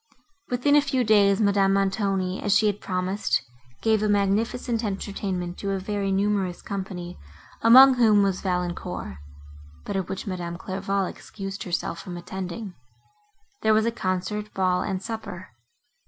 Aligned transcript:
Within 0.49 0.75
a 0.75 0.81
few 0.81 1.03
days, 1.03 1.39
Madame 1.39 1.73
Montoni, 1.73 2.41
as 2.41 2.57
she 2.57 2.65
had 2.65 2.81
promised, 2.81 3.39
gave 3.83 4.01
a 4.01 4.09
magnificent 4.09 4.83
entertainment 4.83 5.59
to 5.59 5.69
a 5.73 5.79
very 5.79 6.11
numerous 6.11 6.63
company, 6.63 7.19
among 7.61 7.93
whom 7.93 8.23
was 8.23 8.41
Valancourt; 8.41 9.17
but 9.85 9.95
at 9.95 10.09
which 10.09 10.25
Madame 10.25 10.57
Clairval 10.57 11.05
excused 11.05 11.61
herself 11.65 11.99
from 11.99 12.17
attending. 12.17 12.73
There 13.61 13.75
was 13.75 13.85
a 13.85 13.91
concert, 13.91 14.51
ball 14.55 14.81
and 14.81 15.03
supper. 15.03 15.49